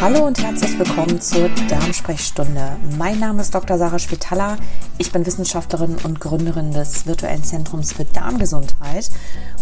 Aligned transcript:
Hallo 0.00 0.24
und 0.24 0.42
herzlich 0.42 0.78
willkommen 0.78 1.20
zur 1.20 1.50
Darmsprechstunde. 1.68 2.78
Mein 2.96 3.18
Name 3.18 3.42
ist 3.42 3.54
Dr. 3.54 3.76
Sarah 3.76 3.98
Spitaler. 3.98 4.56
Ich 4.96 5.12
bin 5.12 5.26
Wissenschaftlerin 5.26 5.98
und 6.04 6.20
Gründerin 6.20 6.72
des 6.72 7.04
virtuellen 7.06 7.44
Zentrums 7.44 7.92
für 7.92 8.06
Darmgesundheit. 8.06 9.10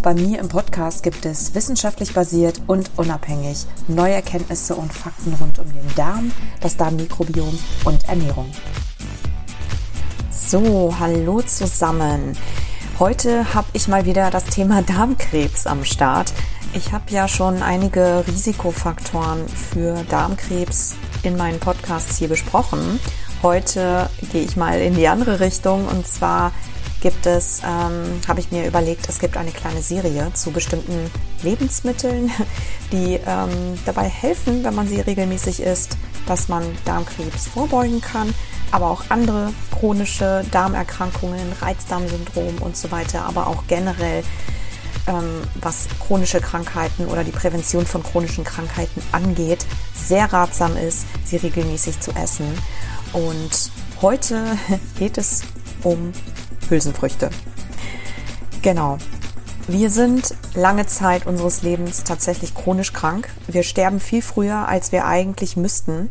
Bei 0.01 0.15
mir 0.15 0.39
im 0.39 0.49
Podcast 0.49 1.03
gibt 1.03 1.27
es 1.27 1.57
wissenschaftlich 1.57 2.15
basiert 2.15 2.63
und 2.69 2.93
unabhängig 2.95 3.67
neue 3.89 4.15
Erkenntnisse 4.15 4.77
und 4.77 4.93
Fakten 4.93 5.35
rund 5.41 5.59
um 5.59 5.73
den 5.73 5.95
Darm, 5.97 6.31
das 6.61 6.77
Darmmikrobiom 6.77 7.59
und 7.85 8.09
Ernährung. 8.09 8.47
So, 10.31 10.95
hallo 11.01 11.43
zusammen. 11.43 12.39
Heute 13.01 13.55
habe 13.55 13.67
ich 13.73 13.89
mal 13.89 14.07
wieder 14.07 14.31
das 14.31 14.45
Thema 14.45 14.83
Darmkrebs 14.83 15.67
am 15.67 15.85
Start. 15.85 16.33
Ich 16.75 16.93
habe 16.93 17.11
ja 17.11 17.29
schon 17.29 17.63
einige 17.63 18.25
Risikofaktoren 18.27 19.49
für 19.49 20.05
Darmkrebs 20.05 20.97
in 21.23 21.37
meinen 21.37 21.59
Podcasts 21.61 22.19
hier 22.19 22.29
besprochen. 22.29 23.01
Heute 23.43 24.11
gehe 24.33 24.43
ich 24.43 24.57
mal 24.57 24.79
in 24.81 24.95
die 24.95 25.09
andere 25.09 25.41
Richtung. 25.41 25.87
Und 25.89 26.07
zwar 26.07 26.53
gibt 27.01 27.27
es, 27.27 27.63
ähm, 27.65 28.21
habe 28.29 28.41
ich 28.41 28.51
mir 28.51 28.67
überlegt, 28.67 29.09
es 29.09 29.19
gibt 29.19 29.37
eine 29.37 29.51
kleine 29.51 29.81
Serie 29.81 30.31
zu 30.35 30.51
bestimmten 30.51 31.11
Lebensmitteln, 31.43 32.31
die 32.93 33.19
ähm, 33.27 33.79
dabei 33.87 34.05
helfen, 34.05 34.63
wenn 34.63 34.75
man 34.75 34.89
sie 34.89 35.01
regelmäßig 35.01 35.63
isst, 35.63 35.97
dass 36.27 36.49
man 36.49 36.65
Darmkrebs 36.85 37.47
vorbeugen 37.47 38.03
kann, 38.03 38.35
aber 38.73 38.91
auch 38.91 39.05
andere 39.09 39.53
chronische 39.71 40.45
Darmerkrankungen, 40.51 41.53
Reizdarmsyndrom 41.61 42.59
und 42.61 42.77
so 42.77 42.91
weiter, 42.91 43.25
aber 43.25 43.47
auch 43.47 43.65
generell 43.69 44.23
was 45.61 45.89
chronische 46.01 46.41
Krankheiten 46.41 47.07
oder 47.07 47.25
die 47.25 47.31
Prävention 47.31 47.87
von 47.87 48.03
chronischen 48.03 48.45
Krankheiten 48.45 49.03
angeht, 49.13 49.67
sehr 49.95 50.33
ratsam 50.33 50.77
ist, 50.77 51.07
sie 51.25 51.37
regelmäßig 51.37 52.01
zu 52.01 52.13
essen. 52.13 52.47
Und 53.13 53.71
heute 54.03 54.45
geht 54.99 55.19
es 55.19 55.43
um 55.83 56.13
Hülsenfrüchte. 56.69 57.31
Genau. 58.63 58.99
Wir 59.67 59.91
sind 59.91 60.35
lange 60.55 60.87
Zeit 60.87 61.27
unseres 61.27 61.63
Lebens 61.63 62.03
tatsächlich 62.03 62.55
chronisch 62.55 62.95
krank. 62.95 63.29
Wir 63.49 63.63
sterben 63.63 64.01
viel 64.01 64.23
früher, 64.23 64.67
als 64.67 64.93
wir 64.93 65.05
eigentlich 65.05 65.57
müssten. 65.57 66.09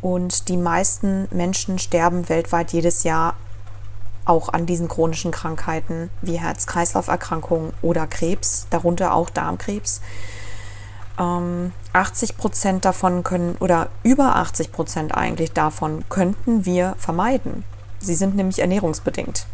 Und 0.00 0.48
die 0.48 0.56
meisten 0.56 1.28
Menschen 1.30 1.78
sterben 1.78 2.28
weltweit 2.28 2.72
jedes 2.72 3.02
Jahr 3.02 3.34
auch 4.26 4.50
an 4.50 4.66
diesen 4.66 4.88
chronischen 4.88 5.30
Krankheiten 5.30 6.10
wie 6.20 6.38
Herz-Kreislauf-Erkrankungen 6.38 7.72
oder 7.80 8.06
Krebs, 8.06 8.66
darunter 8.70 9.14
auch 9.14 9.30
Darmkrebs. 9.30 10.02
Ähm, 11.18 11.72
80 11.92 12.36
Prozent 12.36 12.84
davon 12.84 13.24
können 13.24 13.56
oder 13.60 13.88
über 14.02 14.36
80 14.36 14.72
Prozent 14.72 15.14
eigentlich 15.16 15.52
davon 15.52 16.04
könnten 16.10 16.66
wir 16.66 16.94
vermeiden. 16.98 17.64
Sie 17.98 18.14
sind 18.14 18.36
nämlich 18.36 18.58
ernährungsbedingt. 18.58 19.46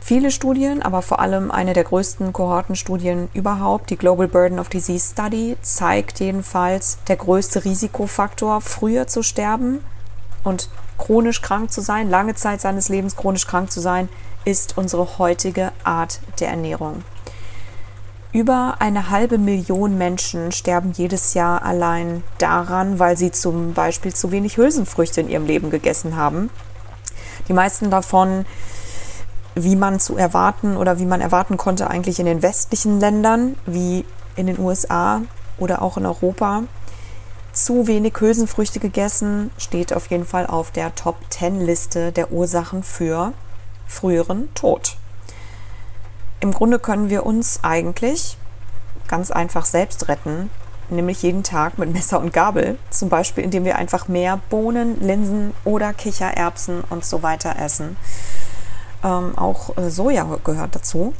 Viele 0.00 0.30
Studien, 0.30 0.82
aber 0.82 1.02
vor 1.02 1.18
allem 1.18 1.50
eine 1.50 1.72
der 1.72 1.82
größten 1.82 2.32
Kohortenstudien 2.32 3.28
überhaupt, 3.34 3.90
die 3.90 3.96
Global 3.96 4.28
Burden 4.28 4.60
of 4.60 4.68
Disease 4.68 5.10
Study, 5.12 5.56
zeigt 5.62 6.20
jedenfalls, 6.20 6.98
der 7.08 7.16
größte 7.16 7.64
Risikofaktor, 7.64 8.60
früher 8.60 9.08
zu 9.08 9.24
sterben 9.24 9.80
und 10.44 10.68
chronisch 10.98 11.42
krank 11.42 11.72
zu 11.72 11.80
sein, 11.80 12.10
lange 12.10 12.34
Zeit 12.34 12.60
seines 12.60 12.88
Lebens 12.88 13.16
chronisch 13.16 13.46
krank 13.46 13.70
zu 13.70 13.80
sein, 13.80 14.08
ist 14.44 14.78
unsere 14.78 15.18
heutige 15.18 15.72
Art 15.84 16.20
der 16.40 16.48
Ernährung. 16.48 17.02
Über 18.32 18.76
eine 18.80 19.10
halbe 19.10 19.38
Million 19.38 19.96
Menschen 19.96 20.52
sterben 20.52 20.92
jedes 20.92 21.34
Jahr 21.34 21.62
allein 21.62 22.22
daran, 22.38 22.98
weil 22.98 23.16
sie 23.16 23.30
zum 23.30 23.72
Beispiel 23.72 24.14
zu 24.14 24.30
wenig 24.30 24.58
Hülsenfrüchte 24.58 25.22
in 25.22 25.30
ihrem 25.30 25.46
Leben 25.46 25.70
gegessen 25.70 26.16
haben. 26.16 26.50
Die 27.48 27.54
meisten 27.54 27.90
davon, 27.90 28.44
wie 29.54 29.74
man 29.74 30.00
zu 30.00 30.16
erwarten 30.18 30.76
oder 30.76 30.98
wie 30.98 31.06
man 31.06 31.22
erwarten 31.22 31.56
konnte, 31.56 31.88
eigentlich 31.88 32.20
in 32.20 32.26
den 32.26 32.42
westlichen 32.42 33.00
Ländern, 33.00 33.56
wie 33.64 34.04
in 34.36 34.46
den 34.46 34.58
USA 34.58 35.22
oder 35.58 35.80
auch 35.80 35.96
in 35.96 36.04
Europa 36.04 36.64
zu 37.56 37.86
wenig 37.86 38.14
Hülsenfrüchte 38.20 38.80
gegessen 38.80 39.50
steht 39.56 39.92
auf 39.92 40.08
jeden 40.08 40.26
Fall 40.26 40.46
auf 40.46 40.70
der 40.70 40.94
Top 40.94 41.16
10 41.30 41.60
Liste 41.64 42.12
der 42.12 42.30
Ursachen 42.30 42.82
für 42.82 43.32
früheren 43.86 44.52
Tod. 44.54 44.96
Im 46.40 46.52
Grunde 46.52 46.78
können 46.78 47.08
wir 47.08 47.24
uns 47.24 47.60
eigentlich 47.62 48.36
ganz 49.08 49.30
einfach 49.30 49.64
selbst 49.64 50.08
retten, 50.08 50.50
nämlich 50.90 51.22
jeden 51.22 51.42
Tag 51.42 51.78
mit 51.78 51.92
Messer 51.92 52.20
und 52.20 52.32
Gabel, 52.32 52.78
zum 52.90 53.08
Beispiel 53.08 53.44
indem 53.44 53.64
wir 53.64 53.76
einfach 53.76 54.06
mehr 54.06 54.38
Bohnen, 54.50 55.00
Linsen 55.00 55.54
oder 55.64 55.94
Kichererbsen 55.94 56.82
und 56.90 57.04
so 57.04 57.22
weiter 57.22 57.56
essen. 57.58 57.96
Ähm, 59.02 59.36
auch 59.36 59.76
äh, 59.78 59.90
Soja 59.90 60.38
gehört 60.44 60.74
dazu. 60.74 61.14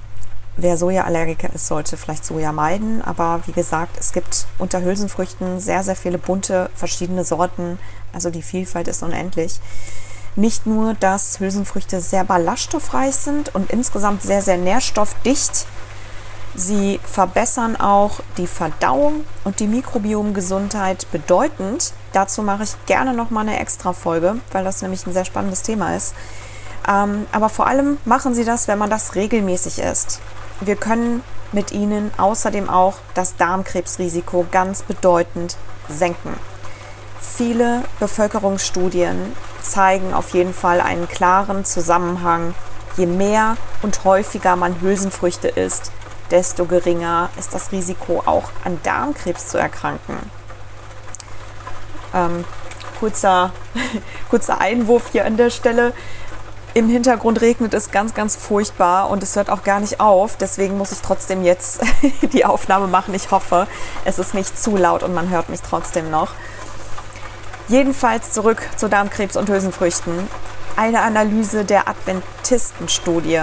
Wer 0.59 0.79
Sojaallergiker 0.79 1.53
ist, 1.53 1.67
sollte 1.67 1.99
vielleicht 1.99 2.25
Soja 2.25 2.51
meiden. 2.51 3.03
Aber 3.03 3.41
wie 3.47 3.53
gesagt, 3.53 3.97
es 3.99 4.13
gibt 4.13 4.47
unter 4.59 4.83
Hülsenfrüchten 4.83 5.61
sehr, 5.61 5.83
sehr 5.83 5.97
viele 5.97 6.19
bunte, 6.19 6.71
verschiedene 6.75 7.25
Sorten. 7.25 7.79
Also 8.13 8.31
die 8.31 8.43
Vielfalt 8.43 8.89
ist 8.89 9.03
unendlich. 9.03 9.61
Nicht 10.35 10.67
nur, 10.67 10.95
dass 10.95 11.41
Hülsenfrüchte 11.41 12.01
sehr 12.01 12.25
ballaststoffreich 12.25 13.15
sind 13.15 13.55
und 13.55 13.71
insgesamt 13.71 14.23
sehr, 14.23 14.41
sehr 14.41 14.57
nährstoffdicht. 14.57 15.67
Sie 16.55 17.01
verbessern 17.05 17.77
auch 17.77 18.21
die 18.39 18.47
Verdauung 18.47 19.25
und 19.45 19.61
die 19.61 19.67
Mikrobiomgesundheit 19.67 21.07
bedeutend. 21.13 21.93
Dazu 22.15 22.43
mache 22.43 22.63
ich 22.63 22.87
gerne 22.87 23.13
nochmal 23.13 23.47
eine 23.47 23.61
extra 23.61 23.93
Folge, 23.93 24.37
weil 24.53 24.65
das 24.65 24.81
nämlich 24.81 25.07
ein 25.07 25.13
sehr 25.13 25.27
spannendes 25.27 25.63
Thema 25.63 25.95
ist. 25.95 26.15
Ähm, 26.89 27.27
aber 27.33 27.51
vor 27.51 27.67
allem 27.67 27.99
machen 28.07 28.35
Sie 28.35 28.45
das, 28.45 28.69
wenn 28.69 28.79
man 28.79 28.89
das 28.89 29.15
regelmäßig 29.15 29.81
isst. 29.81 30.21
Wir 30.61 30.77
können 30.77 31.23
mit 31.53 31.73
ihnen 31.73 32.11
außerdem 32.17 32.69
auch 32.69 32.99
das 33.15 33.37
Darmkrebsrisiko 33.37 34.47
ganz 34.51 34.83
bedeutend 34.83 35.57
senken. 35.89 36.35
Viele 37.21 37.83
Bevölkerungsstudien 38.01 39.33
zeigen 39.61 40.15
auf 40.15 40.31
jeden 40.31 40.55
Fall 40.55 40.81
einen 40.81 41.09
klaren 41.09 41.65
Zusammenhang. 41.65 42.55
Je 42.97 43.07
mehr 43.07 43.57
und 43.83 44.05
häufiger 44.05 44.57
man 44.57 44.81
Hülsenfrüchte 44.81 45.49
isst, 45.49 45.93
desto 46.31 46.65
geringer 46.65 47.29
ist 47.39 47.55
das 47.55 47.73
Risiko 47.73 48.23
auch 48.25 48.51
an 48.65 48.81
Darmkrebs 48.83 49.49
zu 49.49 49.59
erkranken. 49.59 50.17
Ähm, 52.15 52.45
kurzer, 52.99 53.53
kurzer 54.31 54.61
Einwurf 54.61 55.11
hier 55.13 55.27
an 55.27 55.37
der 55.37 55.51
Stelle. 55.51 55.93
Im 56.77 56.91
Hintergrund 56.91 57.41
regnet 57.41 57.73
es 57.73 57.91
ganz, 57.91 58.13
ganz 58.13 58.37
furchtbar 58.37 59.09
und 59.09 59.23
es 59.23 59.35
hört 59.35 59.49
auch 59.49 59.63
gar 59.63 59.81
nicht 59.81 59.99
auf. 59.99 60.37
Deswegen 60.37 60.77
muss 60.77 60.93
ich 60.93 60.99
trotzdem 61.01 61.43
jetzt 61.43 61.81
die 62.35 62.45
Aufnahme 62.45 62.87
machen. 62.87 63.15
Ich 63.15 63.31
hoffe, 63.31 63.67
es 64.05 64.19
ist 64.19 64.35
nicht 64.35 64.59
zu 64.59 64.77
laut 64.77 65.03
und 65.03 65.15
man 65.15 65.31
hört 65.31 65.49
mich 65.49 65.63
trotzdem 65.63 66.11
noch. 66.11 66.33
Jedenfalls 67.69 68.33
zurück 68.33 68.61
zu 68.77 68.91
Darmkrebs 68.91 69.39
und 69.39 69.49
Hülsenfrüchten. 69.49 70.29
Eine 70.77 71.01
Analyse 71.01 71.65
der 71.65 71.89
Adventistenstudie, 71.89 73.41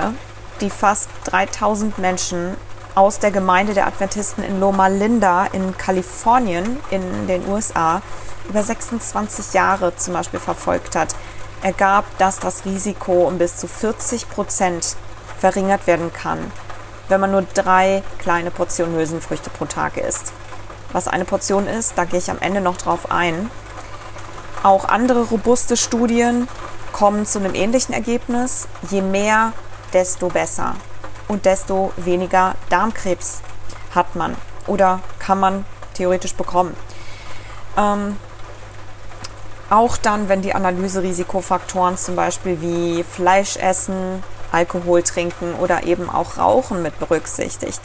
die 0.62 0.70
fast 0.70 1.10
3000 1.24 1.98
Menschen 1.98 2.56
aus 2.94 3.18
der 3.18 3.32
Gemeinde 3.32 3.74
der 3.74 3.88
Adventisten 3.88 4.44
in 4.44 4.60
Loma 4.60 4.90
Linda 4.90 5.48
in 5.48 5.76
Kalifornien 5.76 6.78
in 6.92 7.26
den 7.26 7.48
USA 7.48 8.04
über 8.48 8.62
26 8.62 9.54
Jahre 9.54 9.96
zum 9.96 10.14
Beispiel 10.14 10.40
verfolgt 10.40 10.96
hat, 10.96 11.16
ergab, 11.64 12.06
dass 12.18 12.40
das 12.40 12.66
Risiko 12.66 13.28
um 13.28 13.38
bis 13.38 13.58
zu 13.58 13.68
40 13.68 14.30
Prozent 14.30 14.96
verringert 15.40 15.88
werden 15.88 16.14
kann, 16.14 16.52
wenn 17.10 17.20
man 17.20 17.32
nur 17.32 17.44
drei 17.54 18.04
kleine 18.20 18.52
Portionen 18.52 18.96
Hülsenfrüchte 18.96 19.50
pro 19.50 19.66
Tag 19.66 19.98
isst. 19.98 20.34
Was 20.92 21.08
eine 21.08 21.26
Portion 21.26 21.68
ist, 21.68 21.94
da 21.98 22.06
gehe 22.06 22.20
ich 22.20 22.30
am 22.30 22.40
Ende 22.40 22.62
noch 22.62 22.78
drauf 22.78 23.12
ein. 23.12 23.50
Auch 24.62 24.86
andere 24.86 25.24
robuste 25.24 25.76
Studien 25.76 26.48
kommen 26.92 27.26
zu 27.26 27.40
einem 27.40 27.56
ähnlichen 27.56 27.94
Ergebnis. 27.94 28.68
Je 28.90 29.02
mehr, 29.02 29.54
desto 29.92 30.28
besser. 30.28 30.76
Und 31.28 31.46
desto 31.46 31.92
weniger 31.98 32.56
Darmkrebs 32.70 33.42
hat 33.96 34.16
man 34.16 34.36
oder 34.68 35.00
kann 35.20 35.40
man 35.40 35.66
theoretisch 35.94 36.36
bekommen. 36.36 36.76
Ähm, 37.78 38.18
auch 39.74 39.98
dann, 39.98 40.30
wenn 40.30 40.44
die 40.44 40.54
Analyserisikofaktoren 40.54 41.98
zum 41.98 42.16
Beispiel 42.16 42.62
wie 42.62 43.04
Fleisch 43.04 43.58
essen, 43.58 44.24
Alkohol 44.52 45.02
trinken 45.02 45.56
oder 45.56 45.84
eben 45.84 46.12
auch 46.12 46.38
Rauchen 46.38 46.84
mit 46.84 47.00
berücksichtigt. 47.00 47.82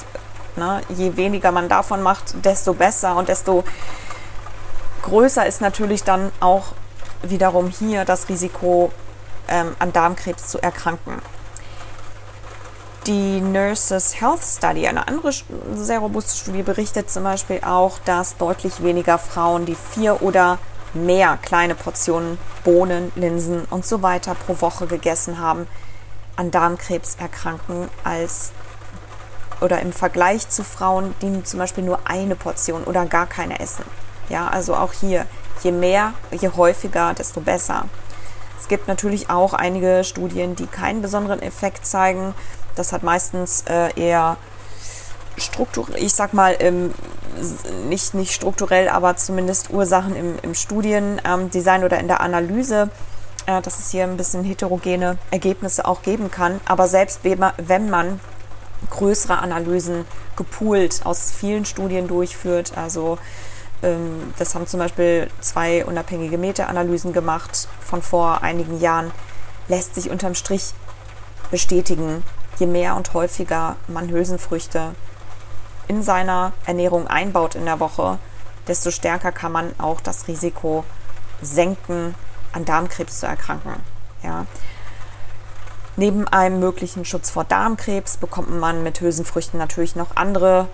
Ne? 0.56 0.82
Je 0.90 1.16
weniger 1.16 1.50
man 1.50 1.70
davon 1.70 2.02
macht, 2.02 2.44
desto 2.44 2.74
besser 2.74 3.16
und 3.16 3.28
desto 3.28 3.64
größer 5.02 5.46
ist 5.46 5.62
natürlich 5.62 6.04
dann 6.04 6.30
auch 6.40 6.72
wiederum 7.22 7.68
hier 7.68 8.04
das 8.04 8.28
Risiko, 8.28 8.92
ähm, 9.48 9.74
an 9.78 9.92
Darmkrebs 9.94 10.48
zu 10.48 10.62
erkranken. 10.62 11.22
Die 13.06 13.40
Nurses 13.40 14.20
Health 14.20 14.42
Study, 14.44 14.86
eine 14.86 15.08
andere 15.08 15.32
sehr 15.74 16.00
robuste 16.00 16.36
Studie, 16.36 16.62
berichtet 16.62 17.10
zum 17.10 17.24
Beispiel 17.24 17.62
auch, 17.64 17.98
dass 18.04 18.36
deutlich 18.36 18.82
weniger 18.82 19.16
Frauen, 19.16 19.64
die 19.64 19.76
vier 19.94 20.20
oder 20.20 20.58
mehr 20.94 21.38
kleine 21.42 21.74
Portionen 21.74 22.38
Bohnen, 22.64 23.12
Linsen 23.14 23.64
und 23.70 23.86
so 23.86 24.02
weiter 24.02 24.34
pro 24.34 24.60
Woche 24.60 24.86
gegessen 24.86 25.38
haben, 25.38 25.66
an 26.36 26.50
Darmkrebs 26.50 27.16
erkranken 27.16 27.88
als 28.04 28.52
oder 29.60 29.80
im 29.80 29.92
Vergleich 29.92 30.48
zu 30.48 30.62
Frauen, 30.62 31.14
die 31.20 31.42
zum 31.42 31.58
Beispiel 31.58 31.84
nur 31.84 32.00
eine 32.04 32.36
Portion 32.36 32.84
oder 32.84 33.06
gar 33.06 33.26
keine 33.26 33.58
essen. 33.58 33.84
Ja, 34.28 34.48
also 34.48 34.76
auch 34.76 34.92
hier, 34.92 35.26
je 35.62 35.72
mehr, 35.72 36.12
je 36.30 36.50
häufiger, 36.50 37.14
desto 37.14 37.40
besser. 37.40 37.86
Es 38.60 38.68
gibt 38.68 38.88
natürlich 38.88 39.30
auch 39.30 39.54
einige 39.54 40.04
Studien, 40.04 40.54
die 40.54 40.66
keinen 40.66 41.02
besonderen 41.02 41.40
Effekt 41.40 41.86
zeigen. 41.86 42.34
Das 42.74 42.92
hat 42.92 43.02
meistens 43.02 43.64
äh, 43.68 43.92
eher 43.98 44.36
Struktur, 45.36 45.88
ich 45.96 46.12
sag 46.12 46.34
mal, 46.34 46.52
im, 46.54 46.92
nicht, 47.88 48.14
nicht 48.14 48.32
strukturell, 48.32 48.88
aber 48.88 49.16
zumindest 49.16 49.70
Ursachen 49.70 50.16
im, 50.16 50.38
im 50.42 50.54
Studiendesign 50.54 51.80
ähm, 51.80 51.84
oder 51.84 51.98
in 51.98 52.08
der 52.08 52.20
Analyse, 52.20 52.90
äh, 53.46 53.60
dass 53.62 53.78
es 53.78 53.90
hier 53.90 54.04
ein 54.04 54.16
bisschen 54.16 54.44
heterogene 54.44 55.18
Ergebnisse 55.30 55.86
auch 55.86 56.02
geben 56.02 56.30
kann. 56.30 56.60
Aber 56.66 56.88
selbst 56.88 57.20
wenn 57.24 57.90
man 57.90 58.20
größere 58.90 59.38
Analysen 59.38 60.04
gepoolt 60.36 61.00
aus 61.04 61.32
vielen 61.32 61.64
Studien 61.64 62.06
durchführt, 62.08 62.72
also 62.76 63.18
ähm, 63.82 64.32
das 64.38 64.54
haben 64.54 64.66
zum 64.66 64.80
Beispiel 64.80 65.28
zwei 65.40 65.84
unabhängige 65.84 66.38
Meta-Analysen 66.38 67.12
gemacht 67.12 67.68
von 67.80 68.02
vor 68.02 68.42
einigen 68.42 68.80
Jahren, 68.80 69.10
lässt 69.68 69.94
sich 69.94 70.10
unterm 70.10 70.34
Strich 70.34 70.72
bestätigen, 71.50 72.22
je 72.58 72.66
mehr 72.66 72.96
und 72.96 73.14
häufiger 73.14 73.76
man 73.86 74.10
Hülsenfrüchte 74.10 74.94
in 75.88 76.02
seiner 76.02 76.52
Ernährung 76.66 77.06
einbaut 77.08 77.54
in 77.54 77.64
der 77.64 77.80
Woche, 77.80 78.18
desto 78.68 78.90
stärker 78.90 79.32
kann 79.32 79.52
man 79.52 79.72
auch 79.78 80.00
das 80.00 80.28
Risiko 80.28 80.84
senken, 81.40 82.14
an 82.52 82.64
Darmkrebs 82.64 83.20
zu 83.20 83.26
erkranken. 83.26 83.74
Ja. 84.22 84.46
Neben 85.96 86.28
einem 86.28 86.60
möglichen 86.60 87.04
Schutz 87.04 87.30
vor 87.30 87.44
Darmkrebs 87.44 88.18
bekommt 88.18 88.50
man 88.50 88.82
mit 88.82 89.00
Hülsenfrüchten 89.00 89.58
natürlich 89.58 89.96
noch 89.96 90.14
andere 90.14 90.68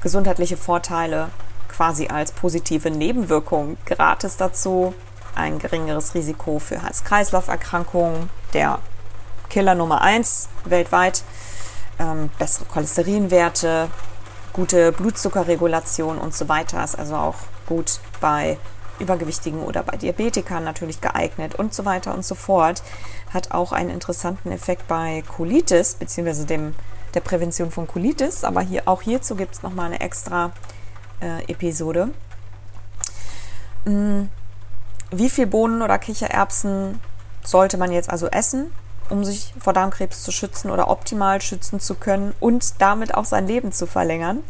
gesundheitliche 0.00 0.56
Vorteile, 0.56 1.28
quasi 1.68 2.08
als 2.08 2.32
positive 2.32 2.90
Nebenwirkung 2.90 3.76
gratis 3.84 4.36
dazu. 4.36 4.94
Ein 5.34 5.58
geringeres 5.58 6.14
Risiko 6.14 6.58
für 6.58 6.82
Herz-Kreislauf-Erkrankungen, 6.82 8.30
der 8.52 8.78
Killer 9.48 9.74
Nummer 9.74 10.00
1 10.00 10.48
weltweit, 10.64 11.22
ähm, 11.98 12.30
bessere 12.38 12.64
Cholesterinwerte, 12.64 13.88
gute 14.52 14.92
Blutzuckerregulation 14.92 16.18
und 16.18 16.34
so 16.34 16.48
weiter. 16.48 16.82
Ist 16.82 16.98
also 16.98 17.16
auch 17.16 17.36
gut 17.66 18.00
bei 18.20 18.58
Übergewichtigen 18.98 19.62
oder 19.62 19.82
bei 19.82 19.96
Diabetikern 19.96 20.62
natürlich 20.62 21.00
geeignet 21.00 21.54
und 21.54 21.74
so 21.74 21.84
weiter 21.84 22.14
und 22.14 22.24
so 22.24 22.34
fort. 22.34 22.82
Hat 23.32 23.52
auch 23.52 23.72
einen 23.72 23.90
interessanten 23.90 24.52
Effekt 24.52 24.86
bei 24.88 25.22
Colitis, 25.26 25.96
dem, 25.98 26.74
der 27.14 27.20
Prävention 27.20 27.70
von 27.70 27.86
Colitis. 27.86 28.44
Aber 28.44 28.60
hier, 28.60 28.82
auch 28.86 29.02
hierzu 29.02 29.34
gibt 29.36 29.54
es 29.54 29.62
nochmal 29.62 29.86
eine 29.86 30.00
extra 30.00 30.52
äh, 31.20 31.44
Episode. 31.50 32.10
Hm, 33.84 34.28
wie 35.10 35.30
viel 35.30 35.46
Bohnen 35.46 35.82
oder 35.82 35.98
Kichererbsen 35.98 37.00
sollte 37.42 37.78
man 37.78 37.90
jetzt 37.90 38.10
also 38.10 38.28
essen? 38.28 38.70
Um 39.10 39.24
sich 39.24 39.52
vor 39.58 39.72
Darmkrebs 39.72 40.22
zu 40.22 40.32
schützen 40.32 40.70
oder 40.70 40.88
optimal 40.88 41.40
schützen 41.40 41.80
zu 41.80 41.94
können 41.94 42.34
und 42.40 42.80
damit 42.80 43.14
auch 43.14 43.24
sein 43.24 43.46
Leben 43.46 43.72
zu 43.72 43.86
verlängern. 43.86 44.42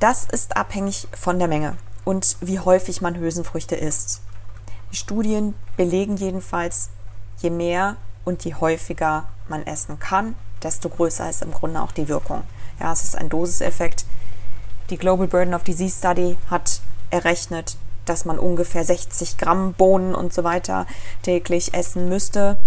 Das 0.00 0.24
ist 0.24 0.56
abhängig 0.56 1.06
von 1.12 1.38
der 1.38 1.48
Menge 1.48 1.76
und 2.04 2.36
wie 2.40 2.58
häufig 2.58 3.00
man 3.00 3.16
Hülsenfrüchte 3.16 3.76
isst. 3.76 4.20
Die 4.90 4.96
Studien 4.96 5.54
belegen 5.76 6.16
jedenfalls, 6.16 6.90
je 7.38 7.50
mehr 7.50 7.96
und 8.24 8.44
je 8.44 8.54
häufiger 8.54 9.28
man 9.48 9.66
essen 9.66 9.98
kann, 9.98 10.34
desto 10.62 10.88
größer 10.88 11.28
ist 11.28 11.42
im 11.42 11.52
Grunde 11.52 11.80
auch 11.80 11.92
die 11.92 12.08
Wirkung. 12.08 12.42
Ja, 12.80 12.92
es 12.92 13.04
ist 13.04 13.16
ein 13.16 13.28
Dosiseffekt. 13.28 14.04
Die 14.90 14.98
Global 14.98 15.26
Burden 15.26 15.54
of 15.54 15.62
Disease 15.62 15.98
Study 15.98 16.36
hat 16.50 16.80
errechnet, 17.10 17.76
dass 18.04 18.24
man 18.24 18.38
ungefähr 18.38 18.84
60 18.84 19.38
Gramm 19.38 19.74
Bohnen 19.74 20.14
und 20.14 20.32
so 20.32 20.44
weiter 20.44 20.86
täglich 21.22 21.74
essen 21.74 22.08
müsste 22.08 22.58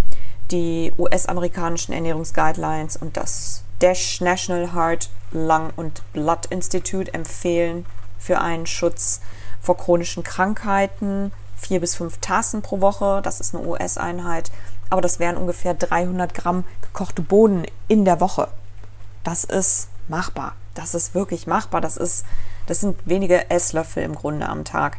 die 0.52 0.94
US-amerikanischen 0.98 1.94
Ernährungsguidelines 1.94 2.98
und 2.98 3.18
das 3.18 3.64
Dash 3.82 4.22
National 4.22 4.74
Heart, 4.74 5.10
Lung 5.32 5.72
und 5.76 6.02
Blood 6.14 6.46
Institute 6.50 7.14
empfehlen 7.14 7.86
für 8.20 8.40
einen 8.40 8.66
Schutz 8.66 9.22
vor 9.62 9.78
chronischen 9.78 10.24
Krankheiten 10.24 11.32
vier 11.56 11.80
bis 11.80 11.96
fünf 11.96 12.18
Tassen 12.20 12.62
pro 12.62 12.82
Woche. 12.82 13.22
Das 13.24 13.40
ist 13.40 13.56
eine 13.56 13.66
US-Einheit. 13.66 14.52
Aber 14.90 15.02
das 15.02 15.20
wären 15.20 15.38
ungefähr 15.38 15.74
300 15.74 16.34
Gramm 16.34 16.64
gekochte 16.82 17.22
Bohnen 17.22 17.66
in 17.88 18.06
der 18.06 18.20
Woche. 18.20 18.50
Das 19.24 19.44
ist 19.44 19.90
machbar. 20.08 20.56
Das 20.76 20.94
ist 20.94 21.16
wirklich 21.16 21.48
machbar. 21.48 21.82
Das 21.82 21.98
ist, 21.98 22.26
das 22.68 22.82
sind 22.82 22.98
wenige 23.06 23.50
Esslöffel 23.50 24.04
im 24.04 24.16
Grunde 24.16 24.48
am 24.48 24.64
Tag. 24.64 24.98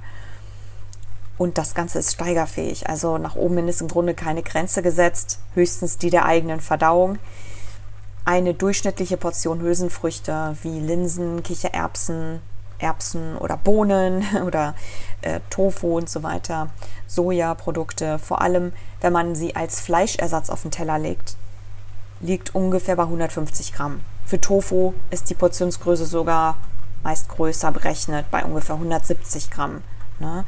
Und 1.39 1.59
das 1.59 1.75
Ganze 1.75 1.99
ist 1.99 2.15
steigerfähig. 2.15 2.89
Also 2.89 3.19
nach 3.19 3.37
oben 3.37 3.69
ist 3.69 3.81
im 3.81 3.89
Grunde 3.89 4.15
keine 4.15 4.43
Grenze 4.43 4.83
gesetzt, 4.83 5.39
höchstens 5.55 5.99
die 5.99 6.11
der 6.11 6.25
eigenen 6.25 6.61
Verdauung. 6.61 7.19
Eine 8.25 8.55
durchschnittliche 8.55 9.17
Portion 9.17 9.61
Hülsenfrüchte 9.61 10.57
wie 10.63 10.81
Linsen, 10.81 11.43
Kichererbsen, 11.43 12.41
Erbsen 12.79 13.37
oder 13.37 13.57
Bohnen 13.57 14.25
oder 14.47 14.75
äh, 15.23 15.41
Tofu 15.51 15.97
und 15.97 16.09
so 16.09 16.23
weiter, 16.23 16.71
Sojaprodukte, 17.07 18.19
vor 18.19 18.43
allem 18.43 18.73
wenn 19.01 19.13
man 19.13 19.35
sie 19.35 19.55
als 19.55 19.81
Fleischersatz 19.81 20.51
auf 20.51 20.63
den 20.63 20.71
Teller 20.71 20.99
legt, 20.99 21.37
liegt 22.21 22.55
ungefähr 22.55 22.97
bei 22.97 23.05
150 23.05 23.73
Gramm. 23.73 24.01
Für 24.25 24.41
Tofu 24.41 24.95
ist 25.11 25.31
die 25.31 25.35
Portionsgröße 25.35 26.07
sogar 26.07 26.57
meist 27.05 27.29
größer 27.29 27.71
berechnet, 27.71 28.31
bei 28.31 28.45
ungefähr 28.45 28.75
170 28.75 29.51
Gramm. 29.51 29.83
Ne? 30.19 30.45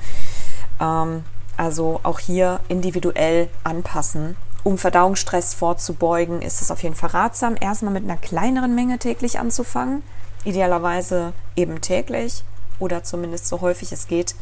Ähm, 0.80 1.24
also 1.56 2.00
auch 2.04 2.20
hier 2.20 2.60
individuell 2.68 3.48
anpassen. 3.64 4.36
Um 4.64 4.78
Verdauungsstress 4.78 5.54
vorzubeugen, 5.54 6.42
ist 6.42 6.62
es 6.62 6.70
auf 6.70 6.82
jeden 6.82 6.94
Fall 6.94 7.10
ratsam, 7.10 7.56
erstmal 7.60 7.92
mit 7.92 8.04
einer 8.04 8.16
kleineren 8.16 8.74
Menge 8.74 8.98
täglich 8.98 9.38
anzufangen. 9.38 10.02
Idealerweise 10.44 11.32
eben 11.56 11.80
täglich 11.80 12.44
oder 12.78 13.02
zumindest 13.02 13.48
so 13.48 13.60
häufig 13.60 13.92
es 13.92 14.06
geht. 14.06 14.34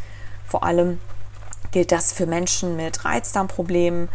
Vor 0.47 0.62
allem 0.62 1.00
gilt 1.71 1.90
das 1.90 2.12
für 2.12 2.26
Menschen 2.26 2.76
mit 2.76 3.05
Reizdarmproblemen, 3.05 4.09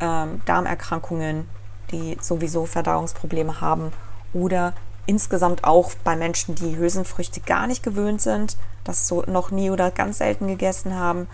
ähm, 0.00 0.40
Darmerkrankungen, 0.44 1.48
die 1.92 2.16
sowieso 2.20 2.66
Verdauungsprobleme 2.66 3.60
haben 3.60 3.92
oder 4.32 4.72
insgesamt 5.06 5.64
auch 5.64 5.92
bei 6.04 6.16
Menschen, 6.16 6.54
die 6.54 6.76
Hülsenfrüchte 6.76 7.40
gar 7.40 7.66
nicht 7.66 7.82
gewöhnt 7.82 8.20
sind, 8.20 8.56
das 8.84 9.06
so 9.06 9.22
noch 9.26 9.50
nie 9.50 9.70
oder 9.70 9.90
ganz 9.90 10.18
selten 10.18 10.46
gegessen 10.46 10.94
haben. 10.94 11.28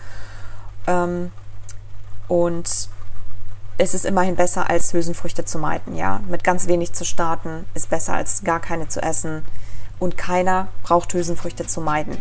Ähm, 0.87 1.33
und 2.29 2.89
es 3.79 3.95
ist 3.95 4.05
immerhin 4.05 4.37
besser, 4.37 4.71
als 4.71 4.93
Hülsenfrüchte 4.93 5.45
zu 5.45 5.59
meiden. 5.59 5.95
Ja? 5.95 6.21
Mit 6.29 6.45
ganz 6.45 6.67
wenig 6.67 6.93
zu 6.93 7.05
starten 7.05 7.67
ist 7.75 7.91
besser, 7.91 8.15
als 8.15 8.43
gar 8.43 8.61
keine 8.61 8.89
zu 8.89 9.03
essen. 9.03 9.45
Und 9.99 10.17
keiner 10.17 10.69
braucht 10.83 11.13
Hülsenfrüchte 11.13 11.67
zu 11.67 11.81
meiden. 11.81 12.17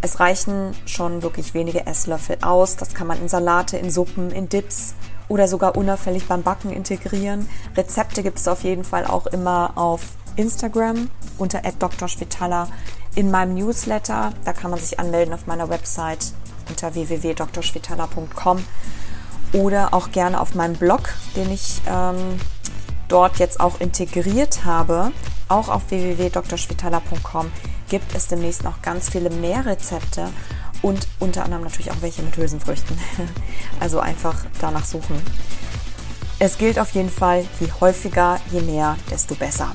Es 0.00 0.18
reichen 0.18 0.74
schon 0.84 1.22
wirklich 1.22 1.54
wenige 1.54 1.86
Esslöffel 1.86 2.38
aus. 2.42 2.76
Das 2.76 2.94
kann 2.94 3.06
man 3.06 3.20
in 3.20 3.28
Salate, 3.28 3.76
in 3.76 3.90
Suppen, 3.90 4.30
in 4.30 4.48
Dips 4.48 4.94
oder 5.28 5.46
sogar 5.46 5.76
unauffällig 5.76 6.26
beim 6.26 6.42
Backen 6.42 6.70
integrieren. 6.72 7.48
Rezepte 7.76 8.22
gibt 8.22 8.38
es 8.38 8.48
auf 8.48 8.64
jeden 8.64 8.84
Fall 8.84 9.06
auch 9.06 9.26
immer 9.26 9.72
auf 9.76 10.02
Instagram 10.36 11.10
unter 11.38 11.60
@drschwitala 11.62 12.68
in 13.14 13.30
meinem 13.30 13.54
Newsletter. 13.54 14.32
Da 14.44 14.52
kann 14.52 14.70
man 14.70 14.80
sich 14.80 14.98
anmelden 14.98 15.34
auf 15.34 15.46
meiner 15.46 15.68
Website 15.68 16.32
unter 16.68 16.94
www.drschwitala.com 16.94 18.64
oder 19.52 19.92
auch 19.92 20.10
gerne 20.12 20.40
auf 20.40 20.54
meinem 20.54 20.76
Blog, 20.76 21.12
den 21.36 21.50
ich 21.50 21.82
ähm, 21.86 22.40
dort 23.08 23.38
jetzt 23.38 23.60
auch 23.60 23.80
integriert 23.80 24.64
habe. 24.64 25.12
Auch 25.48 25.68
auf 25.68 25.90
www.drschwitala.com 25.90 27.50
gibt 27.88 28.14
es 28.14 28.28
demnächst 28.28 28.64
noch 28.64 28.80
ganz 28.80 29.10
viele 29.10 29.28
mehr 29.28 29.66
Rezepte 29.66 30.28
und 30.80 31.06
unter 31.20 31.44
anderem 31.44 31.64
natürlich 31.64 31.90
auch 31.90 32.00
welche 32.00 32.22
mit 32.22 32.36
Hülsenfrüchten. 32.36 32.98
Also 33.80 34.00
einfach 34.00 34.46
danach 34.60 34.84
suchen. 34.84 35.20
Es 36.38 36.56
gilt 36.56 36.78
auf 36.78 36.90
jeden 36.92 37.10
Fall, 37.10 37.44
je 37.60 37.68
häufiger, 37.80 38.40
je 38.50 38.60
mehr, 38.62 38.96
desto 39.10 39.34
besser. 39.34 39.74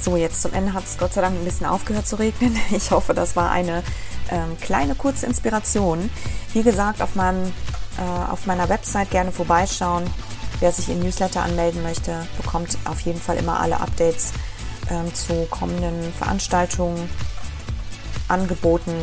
So, 0.00 0.16
jetzt 0.16 0.42
zum 0.42 0.52
Ende 0.52 0.74
hat 0.74 0.84
es 0.84 0.96
Gott 0.96 1.12
sei 1.12 1.20
Dank 1.20 1.36
ein 1.36 1.44
bisschen 1.44 1.66
aufgehört 1.66 2.06
zu 2.06 2.16
regnen. 2.16 2.56
Ich 2.70 2.90
hoffe, 2.90 3.14
das 3.14 3.34
war 3.36 3.50
eine 3.50 3.82
ähm, 4.30 4.56
kleine 4.60 4.94
kurze 4.94 5.26
Inspiration. 5.26 6.10
Wie 6.52 6.62
gesagt, 6.62 7.02
auf, 7.02 7.14
meinem, 7.14 7.52
äh, 7.98 8.30
auf 8.30 8.46
meiner 8.46 8.68
Website 8.68 9.10
gerne 9.10 9.32
vorbeischauen. 9.32 10.04
Wer 10.60 10.72
sich 10.72 10.88
in 10.88 11.00
Newsletter 11.00 11.42
anmelden 11.42 11.82
möchte, 11.82 12.26
bekommt 12.40 12.78
auf 12.84 13.00
jeden 13.00 13.20
Fall 13.20 13.36
immer 13.36 13.60
alle 13.60 13.80
Updates 13.80 14.32
ähm, 14.90 15.12
zu 15.14 15.46
kommenden 15.50 16.12
Veranstaltungen, 16.14 17.08
Angeboten 18.28 18.94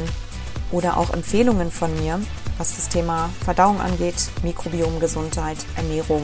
oder 0.71 0.97
auch 0.97 1.11
Empfehlungen 1.11 1.71
von 1.71 1.93
mir, 2.01 2.19
was 2.57 2.75
das 2.75 2.89
Thema 2.89 3.29
Verdauung 3.43 3.79
angeht, 3.81 4.29
Mikrobiomgesundheit, 4.43 5.57
Ernährung, 5.75 6.23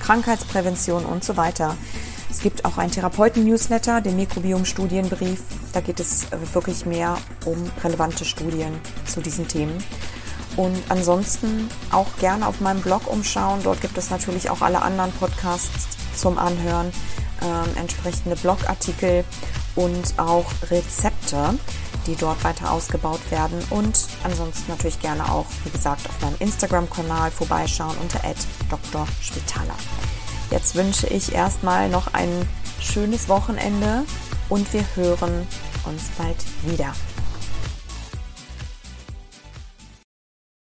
Krankheitsprävention 0.00 1.04
und 1.04 1.24
so 1.24 1.36
weiter. 1.36 1.76
Es 2.30 2.40
gibt 2.40 2.64
auch 2.64 2.76
einen 2.78 2.90
Therapeuten-Newsletter, 2.90 4.00
den 4.00 4.16
Mikrobiom-Studienbrief. 4.16 5.42
Da 5.72 5.80
geht 5.80 6.00
es 6.00 6.24
äh, 6.24 6.54
wirklich 6.54 6.84
mehr 6.86 7.18
um 7.44 7.70
relevante 7.82 8.24
Studien 8.24 8.72
zu 9.06 9.20
diesen 9.20 9.48
Themen. 9.48 9.82
Und 10.56 10.82
ansonsten 10.88 11.68
auch 11.92 12.16
gerne 12.18 12.46
auf 12.46 12.60
meinem 12.60 12.80
Blog 12.80 13.06
umschauen. 13.06 13.60
Dort 13.62 13.80
gibt 13.80 13.96
es 13.98 14.10
natürlich 14.10 14.50
auch 14.50 14.62
alle 14.62 14.82
anderen 14.82 15.12
Podcasts 15.12 15.88
zum 16.14 16.38
Anhören, 16.38 16.92
äh, 17.42 17.78
entsprechende 17.78 18.36
Blogartikel 18.36 19.24
und 19.74 20.18
auch 20.18 20.46
Rezepte, 20.70 21.58
die 22.06 22.16
dort 22.16 22.42
weiter 22.42 22.72
ausgebaut 22.72 23.20
werden. 23.30 23.58
Und 23.70 24.06
ansonsten 24.24 24.70
natürlich 24.70 25.00
gerne 25.00 25.30
auch, 25.30 25.46
wie 25.64 25.70
gesagt, 25.70 26.08
auf 26.08 26.20
meinem 26.22 26.36
Instagram-Kanal 26.38 27.30
vorbeischauen 27.30 27.96
unter 27.98 28.20
Dr. 28.70 29.06
Spitaler. 29.20 29.76
Jetzt 30.50 30.74
wünsche 30.76 31.06
ich 31.08 31.32
erstmal 31.32 31.88
noch 31.88 32.14
ein 32.14 32.28
schönes 32.80 33.28
Wochenende 33.28 34.04
und 34.48 34.72
wir 34.72 34.84
hören 34.94 35.46
uns 35.84 36.10
bald 36.16 36.36
wieder. 36.64 36.92